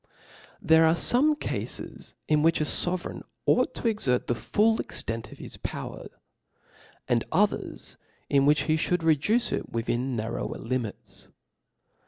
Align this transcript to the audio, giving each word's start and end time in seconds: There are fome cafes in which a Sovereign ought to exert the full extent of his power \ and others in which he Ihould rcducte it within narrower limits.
There 0.59 0.87
are 0.87 0.95
fome 0.95 1.39
cafes 1.39 2.15
in 2.27 2.41
which 2.41 2.59
a 2.59 2.65
Sovereign 2.65 3.21
ought 3.45 3.75
to 3.75 3.87
exert 3.87 4.25
the 4.25 4.33
full 4.33 4.79
extent 4.81 5.31
of 5.31 5.37
his 5.37 5.57
power 5.57 6.07
\ 6.59 7.07
and 7.07 7.23
others 7.31 7.97
in 8.27 8.47
which 8.47 8.63
he 8.63 8.77
Ihould 8.77 9.01
rcducte 9.03 9.51
it 9.53 9.69
within 9.69 10.15
narrower 10.15 10.55
limits. 10.57 11.29